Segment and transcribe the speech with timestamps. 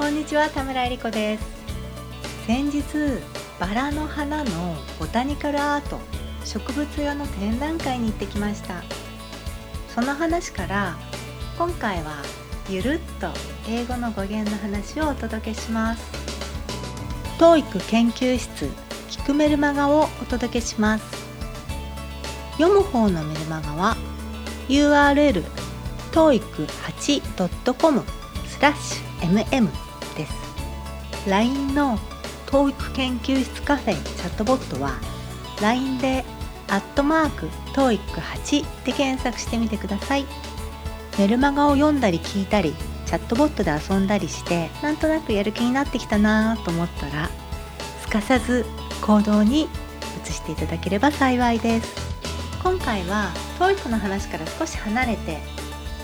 [0.00, 1.44] こんにちは田村恵理子です。
[2.46, 2.82] 先日
[3.60, 6.00] バラの花のボタニカルアート
[6.42, 8.82] 植物画の展覧会に行ってきました。
[9.94, 10.96] その話から
[11.58, 12.14] 今回は
[12.70, 13.28] ゆるっと
[13.68, 16.02] 英語の語源の話をお届けします。
[17.38, 18.70] TOEIC 研究室
[19.10, 21.04] 聞くメルマガをお届けします。
[22.52, 23.98] 読む方のメルマガは
[24.66, 25.44] URL
[26.12, 28.02] toeic8.com
[28.48, 30.32] スラッシュ mm です。
[31.28, 31.98] LINE の
[32.46, 34.98] TOEIC 研究室カフェチャットボットは
[35.60, 36.24] LINE で
[36.68, 40.26] アットマーク TOEIC8 で検索してみてください。
[41.18, 47.28] メルマガを読んだり聞いたりチャットボットで遊んだりしてなんとなくやる気になってきたなと思ったら
[48.00, 48.64] すかさず
[49.02, 49.68] 行動に
[50.24, 52.10] 移していただければ幸いです。
[52.62, 55.38] 今回は TOEIC の話から少し離れて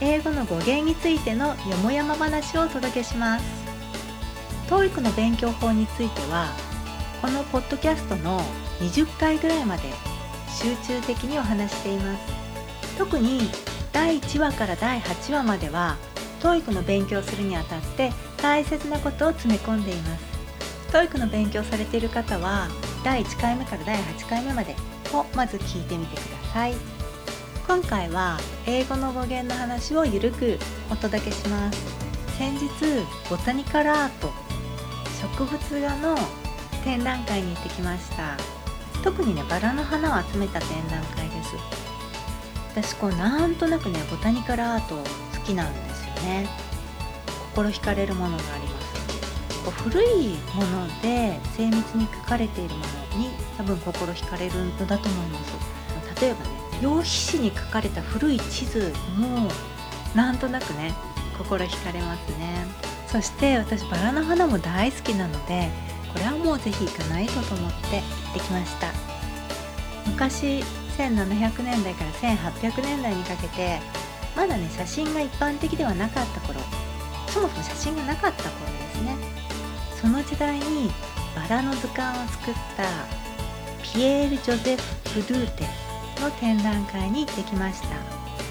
[0.00, 3.61] 英語の語源についてのよもやま話をお届けします。
[4.72, 6.48] TOEIC の勉強法については
[7.20, 8.40] このポッドキャストの
[8.80, 9.82] 20回ぐらいまで
[10.48, 12.96] 集中的にお話しています。
[12.96, 13.50] 特に
[13.92, 15.98] 第1話から第8話までは
[16.40, 20.24] TOEIC の勉強するにあたって大切なことを詰め込んでいます。
[20.90, 22.68] TOEIC の勉強されている方は
[23.04, 24.74] 第1回目から第8回目まで
[25.12, 26.74] をまず聞いてみてください。
[27.66, 30.58] 今回は英語の語源の話をゆるく
[30.90, 31.78] お届けします。
[32.38, 32.66] 先日
[33.28, 34.41] ボタニカルアート
[35.22, 36.16] 植物画の
[36.82, 38.36] 展覧会に行ってきました。
[39.04, 41.54] 特にねバラの花を集めた展覧会です。
[42.72, 45.04] 私こうなんとなくねボタニカルアート好
[45.44, 46.48] きなんですよね。
[47.54, 49.64] 心惹かれるものがあります。
[49.64, 52.80] こう古いもので精密に描かれているも
[53.14, 56.20] のに多分心惹かれるのだと思います。
[56.20, 56.50] 例えばね
[56.80, 59.48] 用紙紙に書かれた古い地図も
[60.16, 60.92] なんとなくね
[61.38, 62.66] 心惹かれますね。
[63.12, 65.68] そして私バラの花も大好きなので
[66.14, 68.88] これはもうぜひ行かないとと思って行ってきました。
[70.06, 70.64] 昔
[70.96, 73.78] 1700年代から1800年代にかけて
[74.34, 76.58] まだね写真が一般的ではなかった頃
[77.28, 79.14] そもそも写真がなかった頃ですね。
[80.00, 80.90] その時代に
[81.36, 82.84] バラの図鑑を作った
[83.82, 85.64] ピエール・ジョゼフ・ルドゥーテ
[86.20, 87.88] の展覧会に行ってきました。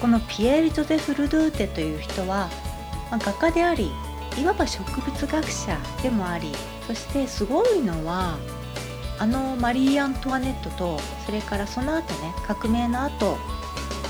[0.00, 2.48] このピエール・ジョゼフ・ルドゥーテという人は、
[3.10, 3.90] まあ、画家であり
[4.38, 6.52] いわば植物学者でもあり
[6.86, 8.38] そしてすごいのは
[9.18, 13.36] あのマリー・アントワネットとそれからその後ね革命の後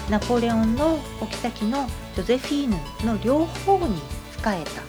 [0.09, 1.87] ナポレオンのお妃の
[2.17, 2.77] ジョゼフィーヌ
[3.07, 4.03] の両方に仕
[4.47, 4.83] えた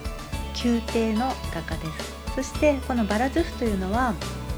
[0.63, 2.21] 宮廷の画家です。
[2.35, 4.13] そしてこのバラズフというのは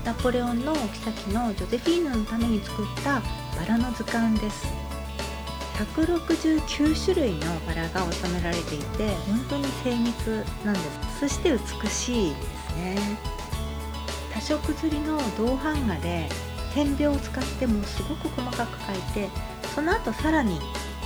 [0.05, 3.21] ナポレオンのお妃のジョゼフィーヌのために作った
[3.57, 4.82] バラの図鑑です。
[5.73, 11.19] 169種類のバラが収められていて本当に精密なんです。
[11.21, 12.95] そして美しいですね。
[14.33, 16.29] 多色刷りの銅版画で
[16.73, 19.29] 点描を使ってもすごく細かく描いて
[19.75, 20.59] その後さらに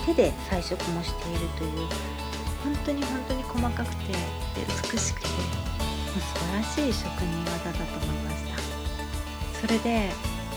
[0.06, 1.88] 手で彩色もしているという
[2.64, 4.14] 本当に本当に細かくて
[4.92, 5.34] 美しくて素
[6.40, 8.58] 晴らしい職人技だと思いました。
[9.62, 10.10] それで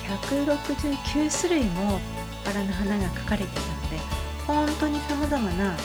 [0.06, 2.00] 169種類も
[2.44, 3.98] バラの花が描かれていたので
[4.46, 5.76] 本当にさまざまな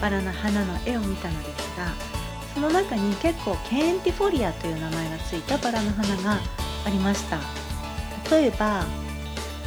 [0.00, 1.86] バラの花の絵を見たのですが
[2.54, 6.40] その中に結構ケンティフォリアという名前がついたバラの花が
[6.86, 7.38] ありました。
[8.30, 8.84] 例えば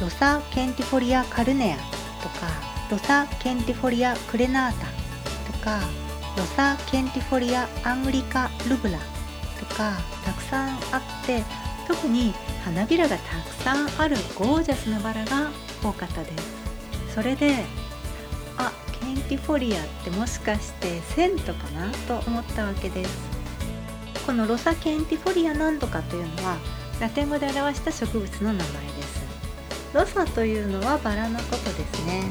[0.00, 1.76] Rosa centifolia carnea
[2.22, 2.48] とか
[2.90, 4.86] Rosa centifolia crenata
[5.52, 5.80] とか
[6.36, 8.98] Rosa centifolia anglica rubra
[9.58, 9.92] とか
[10.24, 11.42] たくさんあって
[11.86, 15.50] 特に花びらがたくさんあるゴージャスなバラが
[15.82, 17.14] 多かったです。
[17.14, 17.64] それで
[18.56, 23.30] あ centifolia ってもしかして cent かなと思ったわけです。
[24.26, 26.56] このロサケンティフォリア何度かというのは
[27.00, 29.22] ラテン語で表した植物の名前です。
[29.92, 32.22] ロサというのはバラのことですね。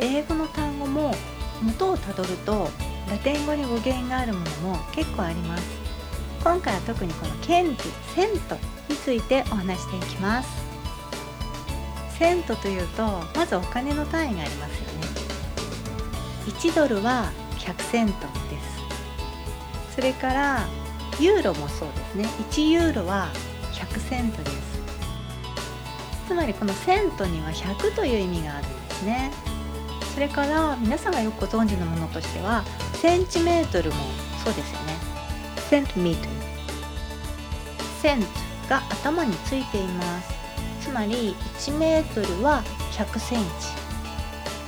[0.00, 1.14] 英語の単語も
[1.62, 2.70] 元をたどると
[3.10, 5.64] ラテン語に語源があるものも結構あります。
[6.42, 8.56] 今回は特にこのケンティセント
[8.88, 10.67] についてお話していきます。
[12.18, 13.06] セントというと
[13.36, 15.06] まずお金の単位がありますよね。
[16.46, 19.94] 1ドルは100セントです。
[19.94, 20.66] それから
[21.20, 22.24] ユーロもそうですね。
[22.50, 23.28] 1ユーロは
[23.72, 24.56] 100セントです。
[26.26, 29.30] つまりこのセントには100という意味があるんですね。
[30.14, 33.96] それから皆さんがよくご存知のものとしてはセンチメートルも
[34.44, 34.96] そうですよね。
[35.70, 36.28] セントミート
[38.02, 38.26] セント
[38.68, 40.37] が頭についています。
[40.80, 43.78] つまり1メートルは100センチ。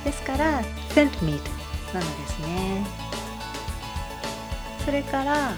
[0.03, 1.49] ですからセントミート
[1.97, 2.85] なのですね。
[4.85, 5.53] それから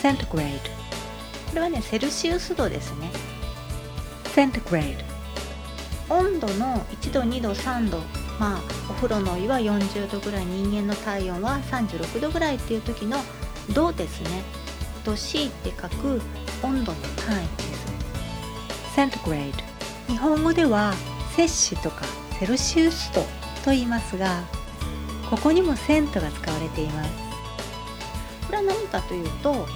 [0.00, 0.58] セントグレード。
[0.60, 3.10] これはねセルシウス度ですね。
[4.34, 4.98] セントグレー
[6.08, 6.14] ド。
[6.16, 7.98] 温度の1度2度3度。
[8.38, 8.60] まあ
[8.90, 13.18] お風呂のお湯は40度ぐらい人間の体温は36度ぐらいっていう時の
[13.72, 14.42] 度ですね。
[15.04, 16.20] 度 C って書く
[16.62, 17.85] 温度の単位です
[18.96, 19.58] セントグレード。
[20.10, 20.94] 日本語では
[21.36, 22.06] 摂氏とか
[22.40, 23.20] セルシウス度
[23.62, 24.42] と言いますが
[25.28, 27.10] ここにもセントが使われています。
[28.46, 29.66] これは何かというと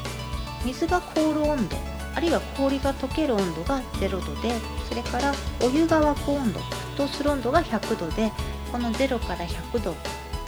[0.65, 1.77] 水が凍る温度
[2.15, 4.55] あるいは氷が溶ける温度が0度で
[4.89, 8.33] それからお湯が沸く温度沸騰する温度が100度で
[8.73, 9.95] この0から100度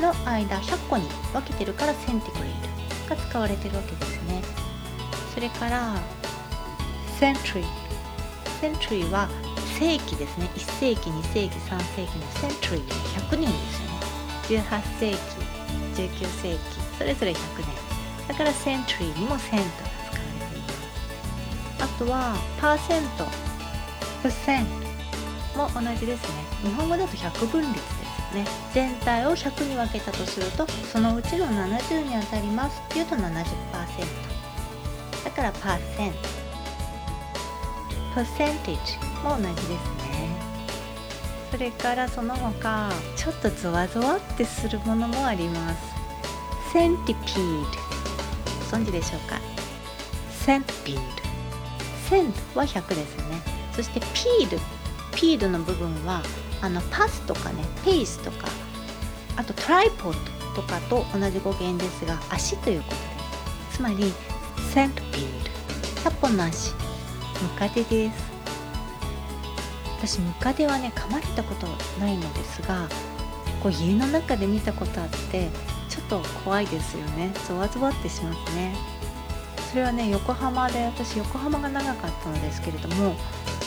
[0.00, 4.42] の間100個に分けてるからセンティグレードが使われてるわけですね。
[5.34, 5.94] それから
[7.20, 7.81] セントリー
[8.62, 9.28] セントリーは
[9.76, 10.48] 世紀ですね。
[10.54, 12.86] 1世紀2世紀3世紀のセントリー
[13.28, 15.18] 100年ですよね18世紀
[15.96, 16.60] 19世紀
[16.96, 17.66] それぞれ100年。
[18.28, 21.82] だからセントリーにもセントが使われています。
[21.82, 23.26] あとはパーセント
[24.22, 24.66] プセン
[25.54, 26.44] トも同じですね。
[26.62, 28.46] 日本語だと100分率ですよね。
[28.72, 33.26] 全体を100に分けたとするとそのうちの70に当たりますっていうと70%
[35.24, 36.41] だからパーセント。
[38.14, 40.36] Percentage も同じですね。
[41.50, 45.82] それからその他ちょっとゾワゾワってするものもあります。
[46.72, 49.38] centipede ご存知でしょうか？
[50.30, 51.02] centipede
[52.08, 53.42] cent は100ですね。
[53.72, 54.56] そして pede
[55.14, 56.22] pede の部分は
[56.62, 58.48] あのパスとかねペースとか
[59.36, 60.12] あとトライポッ
[60.54, 63.00] ドとかと同じ語源ですが足ということで。
[63.72, 64.12] すつまり
[64.72, 65.26] セントピー
[66.04, 66.81] ド100本の足。
[67.42, 68.32] ムカデです。
[69.98, 71.66] 私ムカデはね噛まれたこと
[72.00, 72.88] ないのですが
[73.62, 75.48] こう家の中で見たことあって
[75.88, 77.32] ちょっと怖いですよね。
[77.46, 78.74] ゾワゾワってしますね。
[79.70, 83.14] それはね横浜で私横浜が長かったのですけれども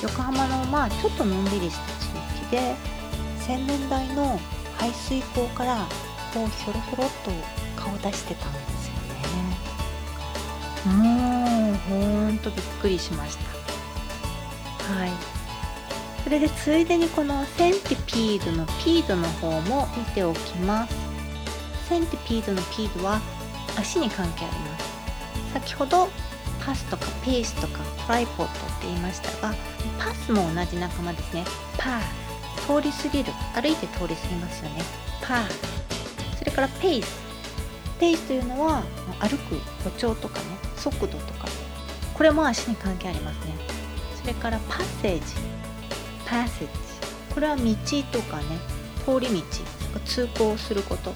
[0.03, 2.05] 横浜のまあちょっとのんびりした地
[2.43, 2.75] 域で
[3.39, 4.39] 洗面台の
[4.77, 5.87] 排水口から
[6.33, 7.31] こうひょろひょろっと
[7.81, 8.93] 顔出してたんですよ
[10.93, 10.97] ね。
[10.97, 13.54] もうほんとびっくりしました。
[14.93, 15.11] はい。
[16.23, 20.95] それでついでにこの centipede の pede の方も見ておきます。
[21.87, 23.21] centipede の pede は
[23.77, 24.85] 足に関係あります。
[25.53, 26.09] 先ほど
[26.65, 28.47] パスとかペースとかトライポッドっ
[28.79, 29.53] て言いましたが
[29.99, 31.45] パスも同じ仲間ですね。
[31.77, 32.01] パー。
[32.65, 33.31] 通り過ぎる。
[33.53, 34.81] 歩いて通り過ぎますよね。
[35.21, 36.37] パー。
[36.39, 37.23] それからペース。
[37.99, 38.83] ペースというのは
[39.19, 40.45] 歩く歩調とかね
[40.75, 41.47] 速度とか。
[42.15, 43.74] これも足に関係ありますね。
[44.25, 45.21] それからパッセージ
[46.25, 46.67] パッセージ
[47.31, 47.63] これは道
[48.11, 48.57] とかね。
[49.05, 49.43] 通り道。
[50.03, 51.13] 通行すること。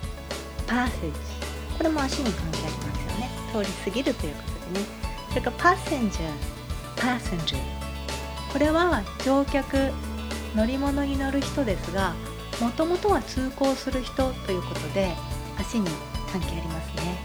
[0.68, 1.20] パッセージ
[1.76, 3.30] これも足に関係ありますよね。
[3.52, 4.86] 通り過ぎるということでね。
[5.30, 6.32] それからパッセンジャー
[6.98, 7.62] パッセンジャー
[8.54, 9.92] これは乗客
[10.56, 12.14] 乗り物に乗る人ですが
[12.62, 15.16] もともとは通行する人ということで
[15.60, 15.90] 足に
[16.32, 17.18] 関係ありますね。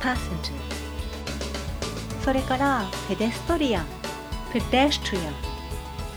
[0.00, 3.99] パッセンジャーそれからペデストリアン
[4.52, 5.34] ペデストリアン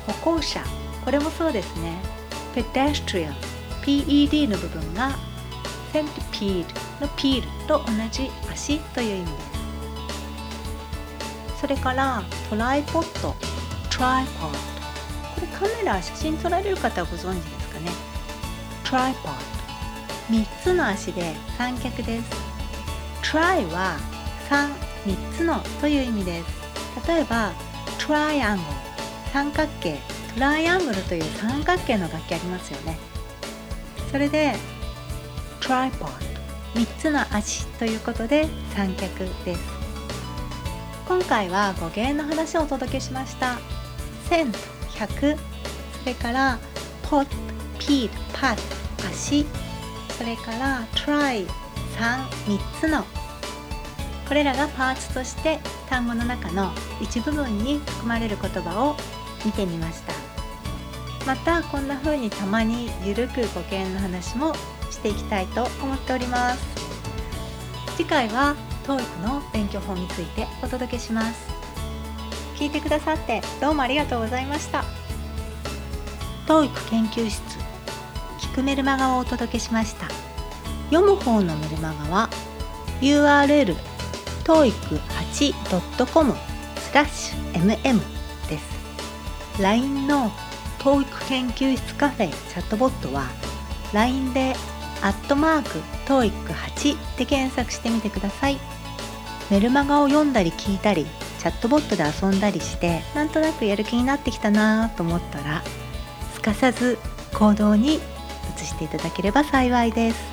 [0.07, 0.63] 歩行者。
[1.05, 1.93] これもそうですね。
[2.55, 3.35] ペデストリアン
[3.83, 5.11] PED の部分が
[5.91, 9.53] centipede の pede と同じ足という意味です。
[11.61, 14.57] それから tripod tripod
[15.35, 17.91] これカメラ写真撮られる方はご存知ですかね？
[18.83, 22.29] tripod 3つの足で三脚です。
[23.31, 23.97] tri は
[24.49, 24.73] 3
[25.05, 26.47] 3つのという意味です。
[27.07, 27.53] 例えば
[28.05, 28.69] トライアングル
[29.31, 29.97] 三角形
[30.33, 32.97] トライアングルという三角形の楽器ありますよね。
[34.11, 34.55] それで
[35.61, 36.09] トライポッ
[36.75, 39.61] ド3つの足ということで三脚です。
[41.07, 43.57] 今回は語源の話をお届けしました。
[44.29, 44.51] 1000
[44.95, 45.37] 100
[46.01, 46.59] それから
[47.09, 47.27] ポッ
[47.79, 48.61] ピードパス
[49.07, 49.45] 足。
[50.17, 51.45] それからトライ
[51.97, 53.05] 33つの
[54.27, 58.95] これらがパーツとして単語の中の一部分に含まれる言葉を
[59.45, 60.13] 見てみました。
[61.25, 64.53] またこんな風にたまにゆるく語源の話も
[64.91, 66.63] していきたいと思っております。
[67.95, 71.47] 次回は TOEIC の勉強法についてお届けします。
[72.55, 74.83] 聞いてくださってどうもありがとうございました。
[76.47, 77.41] TOEIC 研究室
[78.39, 80.07] 聞くメルマガをお届けしました。
[80.89, 82.29] 読む方のメルマガは
[83.01, 83.75] URL
[84.43, 86.33] toeic8.com
[86.77, 87.99] スラッシュ mm
[88.49, 89.61] です。
[89.61, 90.31] LINE の
[90.79, 93.25] TOEIC 研究室カフェチャットボットは
[93.93, 94.53] LINE で
[95.01, 95.69] アットマーク
[96.07, 98.59] TOEIC8 で検索してみてください。
[99.49, 101.05] メルマガを読んだり聞いたり
[101.39, 105.61] チャットボットで遊んだりしてなんとなくやる気になってきたなと思ったら
[106.33, 106.97] すかさず
[107.33, 107.95] 行動に
[108.57, 110.32] 移していただければ幸いです。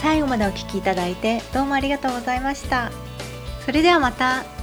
[0.00, 2.90] 最後までお聴きいただいてどうもありがとうございました。
[3.64, 4.57] それではまた。